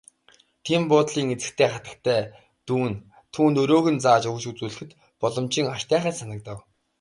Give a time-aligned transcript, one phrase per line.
[0.65, 2.21] Дэн буудлын эзэгтэй хатагтай
[2.67, 2.97] Дооне
[3.33, 6.59] түүнд өрөөг нь зааж өгч үзүүлэхэд боломжийн аятайхан санагдав.